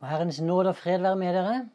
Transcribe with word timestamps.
Og 0.00 0.08
Herrens 0.08 0.40
nåde 0.40 0.68
og 0.68 0.76
fred 0.76 1.00
være 1.02 1.16
med 1.16 1.34
dere. 1.34 1.68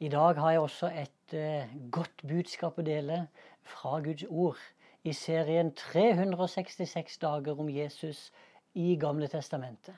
I 0.00 0.08
dag 0.08 0.34
har 0.34 0.50
jeg 0.50 0.60
også 0.60 0.86
et 0.86 1.34
eh, 1.38 1.70
godt 1.92 2.24
budskap 2.26 2.78
å 2.78 2.82
dele 2.82 3.26
fra 3.62 4.00
Guds 4.02 4.24
ord 4.26 4.58
i 5.06 5.14
serien 5.14 5.70
366 5.78 7.20
dager 7.22 7.60
om 7.62 7.70
Jesus 7.70 8.32
i 8.74 8.96
Gamle 8.98 9.30
testamentet. 9.30 9.94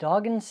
Dagens 0.00 0.48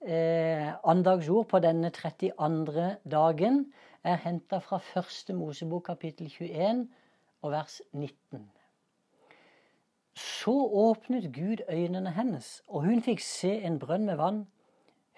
eh, 0.00 0.72
andagsord 0.88 1.50
på 1.52 1.60
denne 1.60 1.92
32. 1.92 2.88
dagen 3.04 3.66
er 4.04 4.20
henta 4.24 4.64
fra 4.64 4.80
første 4.80 5.36
Mosebok 5.36 5.90
kapittel 5.92 6.32
21 6.32 6.86
og 7.42 7.52
vers 7.52 7.82
19. 7.92 8.46
Så 10.16 10.60
åpnet 10.72 11.28
Gud 11.34 11.68
øynene 11.68 12.16
hennes, 12.16 12.62
og 12.68 12.88
hun 12.88 13.04
fikk 13.04 13.20
se 13.20 13.58
en 13.60 13.76
brønn 13.78 14.08
med 14.08 14.16
vann. 14.16 14.46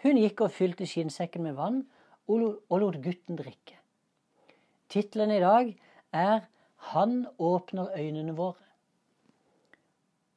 Hun 0.03 0.17
gikk 0.17 0.41
og 0.47 0.55
fylte 0.57 0.87
skinnsekken 0.89 1.45
med 1.45 1.59
vann 1.59 1.83
og 2.31 2.77
lot 2.81 3.01
gutten 3.05 3.37
drikke. 3.37 3.77
Tittelen 4.89 5.31
i 5.31 5.41
dag 5.41 5.77
er 6.13 6.41
'Han 6.77 7.27
åpner 7.39 7.93
øynene 7.97 8.33
våre'. 8.33 8.71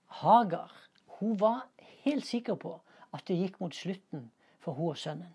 Hagar 0.06 0.72
hun 1.06 1.40
var 1.40 1.68
helt 2.04 2.26
sikker 2.26 2.56
på 2.56 2.82
at 3.14 3.28
det 3.28 3.38
gikk 3.38 3.62
mot 3.62 3.76
slutten 3.76 4.32
for 4.60 4.74
hun 4.74 4.90
og 4.90 4.98
sønnen. 4.98 5.34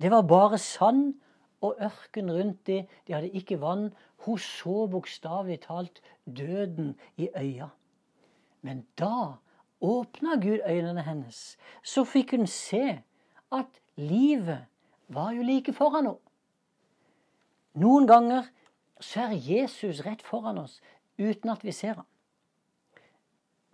Det 0.00 0.10
var 0.10 0.22
bare 0.22 0.58
sand 0.58 1.14
og 1.60 1.76
ørken 1.80 2.32
rundt 2.32 2.66
dem. 2.66 2.86
De 3.06 3.12
hadde 3.12 3.30
ikke 3.30 3.60
vann. 3.60 3.94
Hun 4.16 4.38
så 4.38 4.86
bokstavelig 4.86 5.60
talt 5.60 6.02
døden 6.26 6.96
i 7.16 7.28
øya. 7.36 7.68
Men 8.62 8.86
da 8.98 9.38
åpna 9.80 10.34
Gud 10.42 10.58
øynene 10.66 11.02
hennes. 11.02 11.56
Så 11.82 12.04
fikk 12.04 12.30
hun 12.36 12.46
se 12.46 13.02
at 13.52 13.80
livet 13.96 14.64
var 15.08 15.32
jo 15.36 15.42
like 15.42 15.72
foran 15.72 16.06
henne. 16.06 16.18
Noen 17.74 18.06
ganger 18.06 18.48
så 19.00 19.28
er 19.28 19.38
Jesus 19.40 20.02
rett 20.06 20.22
foran 20.22 20.58
oss 20.58 20.80
uten 21.18 21.50
at 21.50 21.64
vi 21.64 21.72
ser 21.72 21.94
ham. 21.94 22.06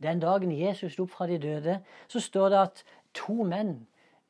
Den 0.02 0.20
dagen 0.20 0.52
Jesus 0.54 0.92
sto 0.92 1.02
opp 1.02 1.10
fra 1.10 1.26
de 1.26 1.38
døde, 1.42 1.80
så 2.08 2.20
står 2.20 2.48
det 2.48 2.58
at 2.58 2.82
to 3.14 3.42
menn 3.42 3.88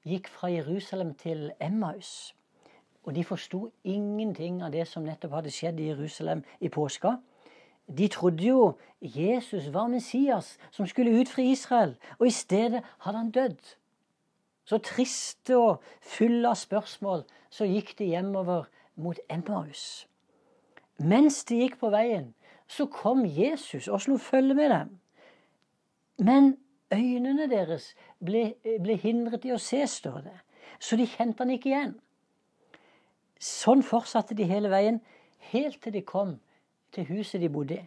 gikk 0.09 0.29
fra 0.33 0.49
Jerusalem 0.49 1.13
til 1.15 1.51
Emmaus. 1.61 2.35
Og 3.05 3.15
de 3.15 3.25
forsto 3.25 3.71
ingenting 3.85 4.63
av 4.63 4.73
det 4.73 4.87
som 4.89 5.05
nettopp 5.05 5.37
hadde 5.39 5.53
skjedd 5.53 5.81
i 5.81 5.91
Jerusalem 5.91 6.45
i 6.61 6.69
påska. 6.73 7.19
De 7.89 8.09
trodde 8.09 8.45
jo 8.45 8.79
Jesus 9.01 9.69
var 9.73 9.89
Messias 9.89 10.57
som 10.71 10.87
skulle 10.87 11.21
utfri 11.21 11.51
Israel, 11.53 11.97
og 12.19 12.27
i 12.27 12.31
stedet 12.31 12.83
hadde 13.05 13.19
han 13.19 13.31
dødd. 13.31 13.77
Så 14.69 14.79
triste 14.85 15.57
og 15.57 15.85
fulle 16.05 16.51
av 16.51 16.59
spørsmål 16.61 17.25
så 17.49 17.65
gikk 17.65 17.95
de 17.99 18.11
hjemover 18.13 18.67
mot 19.01 19.17
Emmaus. 19.33 20.05
Mens 20.99 21.41
de 21.49 21.63
gikk 21.63 21.79
på 21.81 21.89
veien, 21.95 22.35
så 22.69 22.85
kom 22.93 23.25
Jesus 23.25 23.89
og 23.89 24.03
slo 24.05 24.19
følge 24.21 24.55
med 24.59 24.75
dem. 24.75 24.91
Men 26.19 26.51
øynene 26.93 27.47
deres 27.49 27.95
ble, 28.21 28.59
ble 28.83 28.99
hindret 29.01 29.47
i 29.49 29.55
å 29.55 29.61
se, 29.63 29.81
står 29.89 30.21
det. 30.27 30.37
Så 30.79 30.99
de 31.01 31.07
kjente 31.09 31.45
han 31.45 31.55
ikke 31.55 31.71
igjen. 31.73 31.95
Sånn 33.41 33.85
fortsatte 33.87 34.37
de 34.37 34.45
hele 34.51 34.69
veien, 34.69 35.01
helt 35.55 35.81
til 35.81 35.95
de 35.95 36.03
kom 36.05 36.37
til 36.93 37.09
huset 37.09 37.41
de 37.41 37.49
bodde 37.49 37.79
i. 37.79 37.87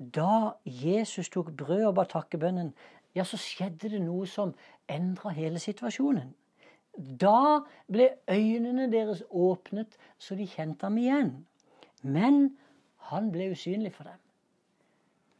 Da 0.00 0.54
Jesus 0.64 1.28
tok 1.28 1.50
brød 1.52 1.90
og 1.90 1.96
ba 1.98 2.06
takkebønnen, 2.08 2.70
ja, 3.14 3.24
så 3.24 3.38
skjedde 3.40 3.90
det 3.92 4.02
noe 4.04 4.26
som 4.30 4.54
endra 4.90 5.32
hele 5.34 5.58
situasjonen. 5.62 6.32
Da 6.96 7.62
ble 7.90 8.10
øynene 8.30 8.90
deres 8.92 9.22
åpnet, 9.30 9.96
så 10.18 10.36
de 10.38 10.46
kjente 10.50 10.86
ham 10.86 10.98
igjen. 10.98 11.30
Men 12.02 12.56
han 13.10 13.30
ble 13.32 13.50
usynlig 13.54 13.92
for 13.94 14.10
dem. 14.10 14.18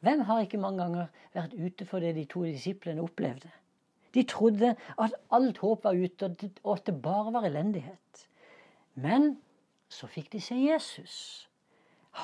Hvem 0.01 0.21
har 0.29 0.45
ikke 0.45 0.61
mange 0.61 0.83
ganger 0.83 1.11
vært 1.35 1.55
ute 1.55 1.87
for 1.87 2.01
det 2.01 2.15
de 2.17 2.25
to 2.25 2.47
disiplene 2.49 3.05
opplevde? 3.05 3.51
De 4.15 4.25
trodde 4.27 4.73
at 4.99 5.15
alt 5.31 5.59
håp 5.63 5.85
var 5.85 5.95
ute, 5.95 6.31
og 6.65 6.73
at 6.79 6.87
det 6.87 6.97
bare 7.03 7.33
var 7.33 7.47
elendighet. 7.47 8.27
Men 8.95 9.37
så 9.89 10.09
fikk 10.11 10.33
de 10.33 10.41
se 10.43 10.57
Jesus. 10.57 11.47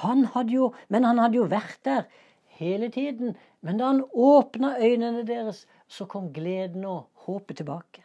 Han 0.03 0.26
jo, 0.50 0.72
men 0.88 1.04
han 1.04 1.19
hadde 1.19 1.38
jo 1.38 1.47
vært 1.50 1.78
der 1.84 2.09
hele 2.59 2.91
tiden. 2.93 3.37
Men 3.61 3.78
da 3.78 3.93
han 3.93 4.03
åpna 4.12 4.77
øynene 4.81 5.27
deres, 5.27 5.67
så 5.89 6.06
kom 6.11 6.33
gleden 6.33 6.84
og 6.84 7.06
håpet 7.27 7.62
tilbake. 7.62 8.03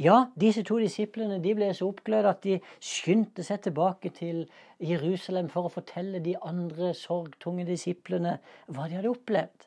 Ja, 0.00 0.30
disse 0.40 0.62
to 0.64 0.78
disiplene 0.80 1.40
de 1.42 1.52
ble 1.54 1.66
så 1.76 1.90
oppglødd 1.90 2.28
at 2.30 2.44
de 2.46 2.60
skyndte 2.80 3.44
seg 3.44 3.64
tilbake 3.66 4.12
til 4.16 4.46
Jerusalem 4.80 5.50
for 5.52 5.66
å 5.66 5.72
fortelle 5.72 6.22
de 6.24 6.36
andre 6.40 6.94
sorgtunge 6.96 7.66
disiplene 7.68 8.38
hva 8.70 8.86
de 8.88 8.96
hadde 8.96 9.12
opplevd. 9.12 9.66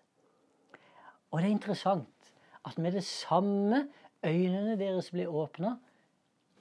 Og 1.30 1.42
det 1.42 1.50
er 1.50 1.54
interessant 1.54 2.32
at 2.66 2.80
med 2.82 2.96
det 2.98 3.04
samme 3.06 3.84
øynene 4.24 4.78
deres 4.80 5.12
ble 5.14 5.28
åpna, 5.28 5.76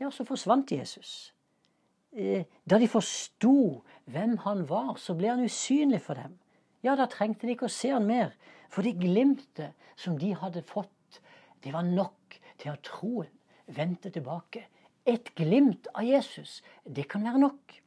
ja, 0.00 0.10
så 0.10 0.26
forsvant 0.26 0.72
Jesus. 0.74 1.32
Eh, 2.12 2.44
da 2.68 2.78
de 2.80 2.88
forsto 2.90 3.54
hvem 4.10 4.36
han 4.44 4.66
var, 4.68 4.96
så 4.98 5.14
ble 5.16 5.30
han 5.30 5.44
usynlig 5.44 6.02
for 6.02 6.18
dem. 6.18 6.34
Ja, 6.82 6.96
da 6.98 7.06
trengte 7.10 7.46
de 7.46 7.54
ikke 7.54 7.68
å 7.68 7.72
se 7.72 7.92
han 7.94 8.06
mer, 8.08 8.32
for 8.72 8.82
det 8.86 8.98
glimtet 9.00 9.76
som 9.98 10.16
de 10.18 10.32
hadde 10.34 10.64
fått, 10.66 11.20
det 11.62 11.74
var 11.74 11.86
nok 11.86 12.38
til 12.58 12.72
at 12.72 12.82
troen 12.86 13.30
vendte 13.70 14.10
tilbake. 14.10 14.64
Et 15.06 15.30
glimt 15.38 15.88
av 15.94 16.06
Jesus, 16.06 16.60
det 16.86 17.08
kan 17.10 17.24
være 17.26 17.42
nok. 17.42 17.78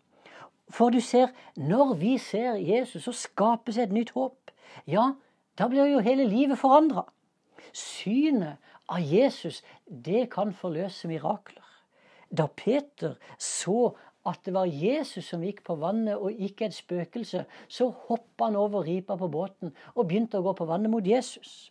For 0.71 0.89
du 0.89 0.99
ser, 1.03 1.31
når 1.55 1.93
vi 1.99 2.15
ser 2.17 2.57
Jesus, 2.59 3.03
så 3.05 3.13
skapes 3.15 3.77
et 3.77 3.93
nytt 3.93 4.15
håp. 4.15 4.51
Ja, 4.89 5.13
da 5.59 5.67
blir 5.71 5.87
jo 5.91 6.03
hele 6.03 6.25
livet 6.27 6.59
forandra. 6.59 7.05
Synet 7.75 8.57
av 8.91 9.03
Jesus, 9.03 9.61
det 9.85 10.29
kan 10.33 10.53
forløse 10.55 11.07
mirakler. 11.11 11.63
Da 12.35 12.47
Peter 12.47 13.15
så 13.37 13.93
at 14.25 14.41
det 14.45 14.53
var 14.53 14.65
Jesus 14.65 15.29
som 15.29 15.43
gikk 15.45 15.63
på 15.65 15.75
vannet, 15.79 16.17
og 16.17 16.31
ikke 16.31 16.65
et 16.65 16.77
spøkelse, 16.77 17.45
så 17.67 17.89
hoppa 18.07 18.49
han 18.49 18.55
over 18.59 18.85
ripa 18.87 19.15
på 19.15 19.29
båten 19.31 19.73
og 19.93 20.07
begynte 20.07 20.39
å 20.41 20.45
gå 20.45 20.55
på 20.57 20.67
vannet 20.69 20.91
mot 20.91 21.07
Jesus. 21.07 21.69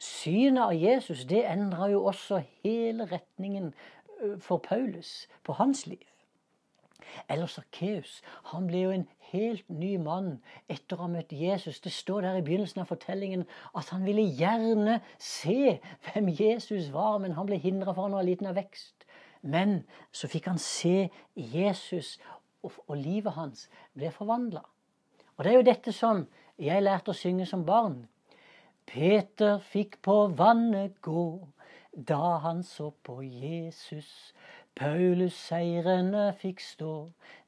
Synet 0.00 0.62
av 0.62 0.76
Jesus 0.76 1.26
det 1.28 1.42
endra 1.44 1.90
jo 1.92 2.04
også 2.08 2.40
hele 2.62 3.04
retningen 3.10 3.72
for 4.40 4.62
Paulus 4.64 5.28
på 5.44 5.52
hans 5.58 5.86
liv. 5.86 6.06
Eller 7.28 7.46
Sakkeus. 7.50 8.20
Han 8.52 8.68
ble 8.68 8.84
jo 8.84 8.92
en 8.94 9.06
helt 9.32 9.66
ny 9.68 9.96
mann 9.98 10.36
etter 10.70 10.96
å 10.96 11.04
ha 11.04 11.10
møtt 11.10 11.32
Jesus. 11.34 11.80
Det 11.82 11.92
står 11.92 12.26
der 12.26 12.38
i 12.38 12.44
begynnelsen 12.46 12.82
av 12.82 12.90
fortellingen 12.90 13.46
at 13.76 13.90
han 13.94 14.06
ville 14.06 14.24
gjerne 14.38 15.00
se 15.18 15.78
hvem 16.06 16.30
Jesus 16.38 16.90
var, 16.94 17.18
men 17.18 17.34
han 17.38 17.48
ble 17.50 17.58
hindra 17.60 17.94
for 17.94 18.06
han 18.06 18.16
var 18.18 18.28
liten 18.28 18.50
av 18.50 18.58
vekst. 18.60 18.99
Men 19.42 19.82
så 20.12 20.28
fikk 20.28 20.50
han 20.50 20.58
se 20.58 21.08
Jesus, 21.34 22.18
og, 22.62 22.72
og 22.86 22.96
livet 23.00 23.32
hans 23.32 23.68
ble 23.96 24.10
forvandla. 24.12 24.62
Og 25.36 25.44
det 25.44 25.52
er 25.52 25.56
jo 25.56 25.68
dette 25.70 25.92
som 25.96 26.26
jeg 26.60 26.82
lærte 26.84 27.14
å 27.14 27.16
synge 27.16 27.46
som 27.48 27.64
barn. 27.64 28.02
Peter 28.90 29.60
fikk 29.64 30.00
på 30.04 30.26
vannet 30.36 30.98
gå 31.00 31.46
da 31.92 32.38
han 32.44 32.62
så 32.66 32.90
på 33.06 33.22
Jesus. 33.22 34.34
Paulus 34.76 35.34
seirene 35.48 36.30
fikk 36.38 36.60
stå 36.62 36.94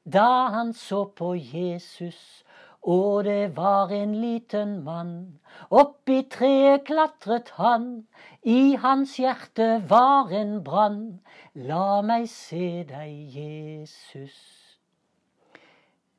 da 0.03 0.49
han 0.51 0.73
så 0.73 1.05
på 1.15 1.33
Jesus. 1.35 2.42
Og 2.83 3.23
det 3.23 3.55
var 3.55 3.91
en 3.95 4.15
liten 4.15 4.83
mann, 4.83 5.39
oppi 5.71 6.17
treet 6.27 6.83
klatret 6.83 7.53
han, 7.55 8.07
i 8.43 8.75
hans 8.75 9.15
hjerte 9.17 9.85
var 9.87 10.33
en 10.35 10.57
brann, 10.63 11.21
la 11.55 12.01
meg 12.03 12.27
se 12.27 12.83
deg, 12.89 13.37
Jesus. 13.37 14.35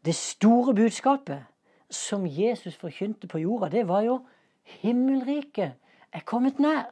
Det 0.05 0.15
store 0.17 0.73
budskapet 0.75 1.45
som 1.93 2.25
Jesus 2.25 2.81
forkynte 2.81 3.29
på 3.29 3.43
jorda, 3.45 3.69
det 3.69 3.85
var 3.89 4.09
jo 4.09 4.19
himmelriket 4.81 5.77
er 6.13 6.25
kommet 6.25 6.59
nær. 6.59 6.89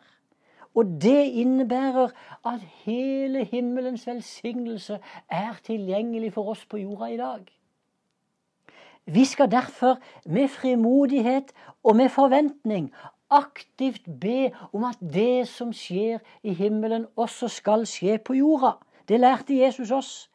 Og 0.75 1.01
det 1.01 1.33
innebærer 1.41 2.13
at 2.49 2.61
hele 2.85 3.45
himmelens 3.45 4.07
velsignelse 4.07 5.01
er 5.29 5.57
tilgjengelig 5.65 6.33
for 6.33 6.53
oss 6.53 6.65
på 6.67 6.77
jorda 6.77 7.13
i 7.13 7.17
dag. 7.17 7.62
Vi 9.05 9.25
skal 9.25 9.51
derfor 9.51 9.99
med 10.27 10.49
frimodighet 10.49 11.53
og 11.83 11.97
med 11.97 12.09
forventning 12.09 12.93
aktivt 13.31 14.21
be 14.21 14.51
om 14.73 14.85
at 14.85 14.99
det 15.01 15.49
som 15.49 15.73
skjer 15.73 16.19
i 16.43 16.55
himmelen, 16.55 17.07
også 17.17 17.49
skal 17.49 17.87
skje 17.87 18.19
på 18.19 18.37
jorda. 18.37 18.77
Det 19.09 19.21
lærte 19.21 19.59
Jesus 19.59 19.91
oss. 19.91 20.31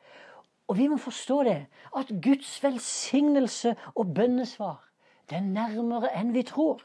Og 0.68 0.78
vi 0.78 0.88
må 0.88 0.98
forstå 0.98 1.44
det, 1.44 1.66
at 1.98 2.12
Guds 2.24 2.64
velsignelse 2.64 3.76
og 3.96 4.14
bønnesvar 4.14 4.88
det 5.30 5.38
er 5.38 5.42
nærmere 5.44 6.12
enn 6.16 6.32
vi 6.34 6.44
tror. 6.48 6.80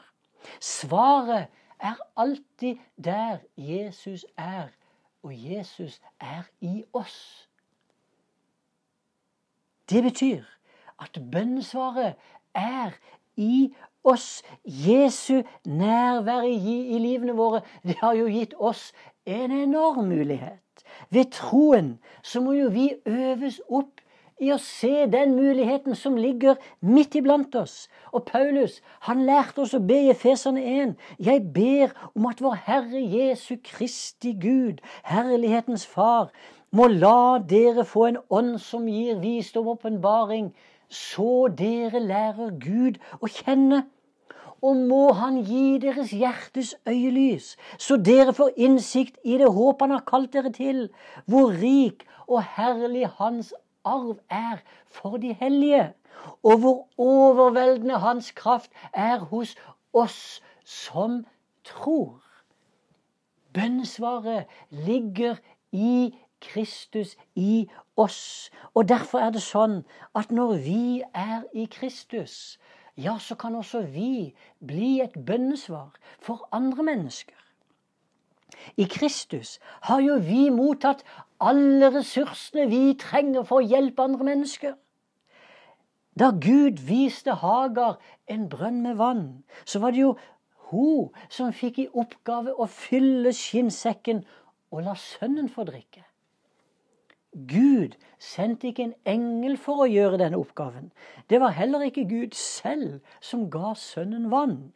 Svaret 0.59 1.47
er 1.79 1.99
alltid 2.19 2.79
der 3.03 3.37
Jesus 3.57 4.25
er, 4.37 4.67
og 5.23 5.31
Jesus 5.35 6.01
er 6.19 6.43
i 6.61 6.83
oss. 6.93 7.49
Det 9.89 10.03
betyr 10.03 10.43
at 11.03 11.19
bønnsvaret 11.31 12.15
er 12.55 12.95
i 13.37 13.73
oss. 14.03 14.43
Jesu 14.65 15.41
nærvær 15.65 16.47
i, 16.47 16.99
livene 16.99 17.35
våre 17.37 17.61
det 17.83 17.97
har 18.01 18.13
jo 18.17 18.29
gitt 18.31 18.53
oss 18.59 18.91
en 19.25 19.51
enorm 19.51 20.07
mulighet. 20.07 20.59
Ved 21.09 21.31
troen 21.31 21.97
så 22.23 22.41
må 22.41 22.55
jo 22.57 22.69
vi 22.73 22.89
øves 23.05 23.61
opp 23.69 24.01
i 24.43 24.49
å 24.51 24.57
se 24.59 25.05
den 25.07 25.35
muligheten 25.37 25.95
som 25.95 26.17
ligger 26.19 26.57
midt 26.81 27.15
iblant 27.15 27.55
oss. 27.55 27.87
Og 28.11 28.25
Paulus 28.27 28.79
han 29.07 29.23
lærte 29.27 29.63
oss 29.63 29.75
å 29.77 29.81
be 29.83 29.99
i 30.07 30.11
Efeserne 30.11 30.63
1. 30.73 30.95
Jeg 31.19 31.45
ber 31.55 31.93
om 32.13 32.27
at 32.29 32.41
vår 32.43 32.57
Herre 32.65 33.01
Jesu 33.01 33.55
Kristi 33.63 34.33
Gud, 34.41 34.81
herlighetens 35.07 35.85
Far, 35.87 36.31
må 36.73 36.87
la 36.89 37.37
dere 37.37 37.85
få 37.85 38.07
en 38.09 38.21
ånd 38.33 38.57
som 38.61 38.87
gir 38.89 39.19
visdom 39.21 39.69
og 39.69 39.77
åpenbaring, 39.77 40.49
så 40.93 41.47
dere 41.57 41.99
lærer 41.99 42.53
Gud 42.61 42.99
å 43.19 43.29
kjenne. 43.29 43.83
Og 44.63 44.79
må 44.87 45.01
Han 45.17 45.41
gi 45.43 45.79
deres 45.83 46.13
hjertes 46.15 46.71
øyelys, 46.87 47.55
så 47.77 47.97
dere 47.99 48.33
får 48.33 48.53
innsikt 48.55 49.17
i 49.25 49.35
det 49.41 49.49
håp 49.51 49.81
Han 49.83 49.91
har 49.91 50.05
kalt 50.07 50.31
dere 50.33 50.53
til, 50.55 50.85
hvor 51.27 51.51
rik 51.51 52.05
og 52.27 52.45
herlig 52.55 53.09
Hans 53.17 53.51
arv 53.83 54.19
er 54.31 54.63
for 54.87 55.17
de 55.17 55.33
hellige, 55.39 55.91
og 56.43 56.57
hvor 56.63 56.87
overveldende 56.97 57.99
Hans 57.99 58.31
kraft 58.31 58.71
er 58.93 59.19
hos 59.33 59.55
oss 59.93 60.41
som 60.63 61.25
tror. 61.67 62.21
Bønnsvaret 63.53 64.45
ligger 64.69 65.35
i 65.71 66.13
Kristus 66.43 67.15
i 67.35 67.67
oss. 67.95 68.51
Og 68.73 68.89
derfor 68.89 69.23
er 69.23 69.31
det 69.35 69.43
sånn 69.45 69.81
at 70.17 70.31
når 70.31 70.57
vi 70.65 71.01
er 71.13 71.43
i 71.53 71.65
Kristus, 71.71 72.57
ja, 72.97 73.17
så 73.19 73.35
kan 73.35 73.55
også 73.55 73.81
vi 73.89 74.33
bli 74.59 74.99
et 75.01 75.15
bønnesvar 75.25 75.95
for 76.21 76.47
andre 76.51 76.83
mennesker. 76.83 77.39
I 78.77 78.85
Kristus 78.89 79.59
har 79.89 80.01
jo 80.03 80.19
vi 80.21 80.49
mottatt 80.53 81.01
alle 81.41 81.89
ressursene 81.95 82.67
vi 82.69 82.93
trenger 82.99 83.47
for 83.49 83.61
å 83.61 83.67
hjelpe 83.67 84.05
andre 84.05 84.29
mennesker. 84.29 84.75
Da 86.19 86.29
Gud 86.29 86.83
viste 86.85 87.33
Hagar 87.41 87.97
en 88.29 88.45
brønn 88.49 88.83
med 88.85 88.99
vann, 89.01 89.43
så 89.65 89.81
var 89.81 89.95
det 89.95 90.03
jo 90.03 90.13
hun 90.69 91.09
som 91.29 91.53
fikk 91.53 91.79
i 91.81 91.89
oppgave 91.89 92.53
å 92.53 92.69
fylle 92.69 93.33
skinnsekken 93.33 94.21
og 94.73 94.85
la 94.85 94.93
sønnen 94.97 95.49
få 95.49 95.65
drikke. 95.65 96.05
Gud 97.33 97.97
sendte 98.21 98.69
ikke 98.69 98.83
en 98.83 98.95
engel 99.09 99.57
for 99.57 99.83
å 99.83 99.89
gjøre 99.89 100.19
denne 100.21 100.37
oppgaven. 100.37 100.91
Det 101.29 101.39
var 101.41 101.55
heller 101.57 101.85
ikke 101.87 102.05
Gud 102.09 102.37
selv 102.37 102.99
som 103.21 103.49
ga 103.53 103.73
sønnen 103.79 104.29
vann. 104.31 104.73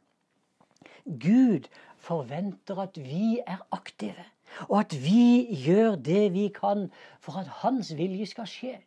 Gud 1.05 1.69
forventer 2.01 2.81
at 2.81 2.97
vi 2.97 3.37
er 3.45 3.61
aktive. 3.71 4.25
Og 4.67 4.79
at 4.79 4.95
vi 5.03 5.45
gjør 5.65 5.95
det 6.01 6.33
vi 6.33 6.47
kan 6.55 6.87
for 7.19 7.39
at 7.41 7.51
Hans 7.61 7.91
vilje 7.97 8.29
skal 8.31 8.47
skje. 8.49 8.77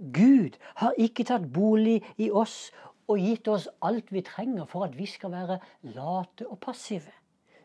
Gud 0.00 0.56
har 0.80 0.96
ikke 0.96 1.26
tatt 1.28 1.48
bolig 1.52 2.00
i 2.16 2.30
oss 2.30 2.70
og 3.10 3.18
gitt 3.20 3.48
oss 3.50 3.66
alt 3.84 4.12
vi 4.14 4.22
trenger 4.24 4.68
for 4.70 4.86
at 4.86 4.94
vi 4.96 5.08
skal 5.08 5.32
være 5.34 5.58
late 5.96 6.46
og 6.46 6.60
passive. 6.62 7.12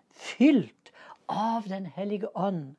Fylt 0.10 0.92
av 1.30 1.68
Den 1.70 1.86
hellige 1.86 2.30
ånd. 2.38 2.76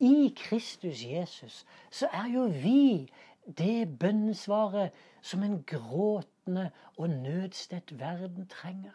I 0.00 0.34
Kristus 0.36 1.02
Jesus 1.04 1.66
så 1.90 2.06
er 2.12 2.28
jo 2.34 2.44
vi 2.44 3.10
det 3.58 3.98
bønnesvaret 3.98 4.90
som 5.22 5.42
en 5.42 5.62
gråtende 5.66 6.70
og 6.96 7.10
nødstedt 7.10 7.98
verden 7.98 8.46
trenger. 8.46 8.94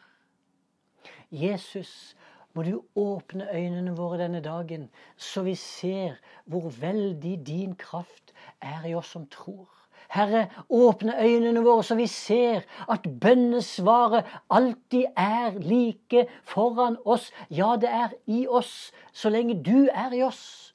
Jesus 1.31 2.15
må 2.53 2.63
du 2.63 2.81
åpne 2.95 3.47
øynene 3.53 3.95
våre 3.97 4.17
denne 4.17 4.41
dagen, 4.41 4.89
så 5.17 5.41
vi 5.43 5.55
ser 5.55 6.15
hvor 6.45 6.69
veldig 6.69 7.47
din 7.47 7.75
kraft 7.75 8.33
er 8.61 8.85
i 8.85 8.93
oss 8.93 9.07
som 9.07 9.27
tror. 9.27 9.69
Herre, 10.13 10.47
åpne 10.69 11.15
øynene 11.21 11.63
våre 11.65 11.83
så 11.83 11.95
vi 11.95 12.07
ser 12.07 12.61
at 12.89 13.07
bønnesvaret 13.21 14.25
alltid 14.49 15.05
er 15.17 15.57
like 15.59 16.27
foran 16.43 16.97
oss. 17.05 17.31
Ja, 17.49 17.75
det 17.81 17.89
er 17.89 18.13
i 18.27 18.47
oss 18.47 18.91
så 19.11 19.29
lenge 19.29 19.63
du 19.63 19.89
er 19.89 20.13
i 20.13 20.21
oss. 20.21 20.72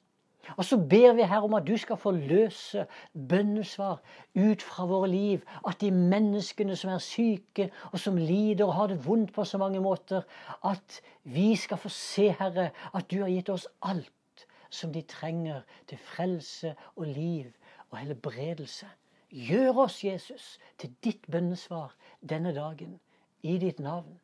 Og 0.57 0.65
så 0.65 0.77
ber 0.77 1.13
vi 1.13 1.23
her 1.23 1.41
om 1.45 1.53
at 1.53 1.67
du 1.67 1.77
skal 1.77 1.97
forløse 1.97 2.85
bønnesvar 3.29 4.01
ut 4.35 4.61
fra 4.61 4.85
våre 4.85 5.09
liv. 5.09 5.43
At 5.67 5.81
de 5.81 5.91
menneskene 5.91 6.75
som 6.75 6.93
er 6.93 7.03
syke 7.03 7.69
og 7.91 7.99
som 7.99 8.17
lider 8.17 8.65
og 8.65 8.73
har 8.73 8.87
det 8.93 9.01
vondt 9.05 9.33
på 9.33 9.43
så 9.43 9.57
mange 9.57 9.79
måter, 9.79 10.21
at 10.65 11.01
vi 11.23 11.55
skal 11.55 11.77
få 11.77 11.89
se, 11.89 12.31
Herre, 12.39 12.69
at 12.93 13.11
du 13.11 13.21
har 13.21 13.29
gitt 13.29 13.49
oss 13.49 13.67
alt 13.81 14.47
som 14.69 14.93
de 14.93 15.01
trenger 15.01 15.61
til 15.87 15.97
frelse 15.97 16.75
og 16.95 17.05
liv 17.05 17.51
og 17.89 17.97
helbredelse. 17.97 18.85
Gjør 19.29 19.85
oss, 19.85 20.03
Jesus, 20.03 20.57
til 20.77 20.93
ditt 21.03 21.25
bønnesvar 21.31 21.95
denne 22.29 22.53
dagen. 22.55 22.99
I 23.43 23.57
ditt 23.57 23.79
navn. 23.79 24.19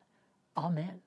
Amen. 0.56 1.05